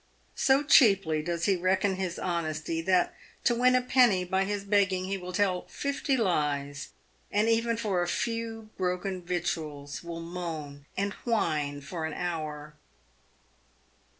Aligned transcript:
So 0.33 0.63
cheaply 0.63 1.21
does 1.21 1.45
he 1.45 1.55
reckon 1.55 1.95
his 1.97 2.17
honesty, 2.17 2.81
that 2.81 3.13
to 3.43 3.53
win 3.53 3.75
a 3.75 3.83
penny 3.83 4.25
by 4.25 4.45
his 4.45 4.63
begging 4.63 5.05
he 5.05 5.15
will 5.15 5.31
tell 5.31 5.67
fifty 5.67 6.17
lies, 6.17 6.89
and 7.31 7.47
even 7.47 7.77
for 7.77 8.01
a 8.01 8.07
few 8.07 8.71
broken 8.79 9.21
victuals 9.21 10.03
will 10.03 10.19
moan 10.19 10.87
and 10.97 11.13
whine 11.23 11.81
for 11.81 12.07
an 12.07 12.13
hour. 12.15 12.73